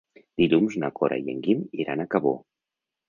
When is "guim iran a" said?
1.49-2.09